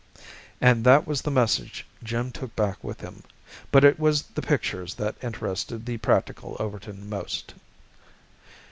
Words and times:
And 0.59 0.83
that 0.83 1.05
was 1.05 1.21
the 1.21 1.29
message 1.29 1.85
Jim 2.03 2.31
took 2.31 2.55
back 2.55 2.83
with 2.83 3.01
him, 3.01 3.21
but 3.71 3.83
it 3.83 3.99
was 3.99 4.23
the 4.23 4.41
pictures 4.41 4.95
that 4.95 5.13
interested 5.23 5.85
the 5.85 5.99
practical 5.99 6.57
Overton 6.59 7.07
most. 7.07 7.53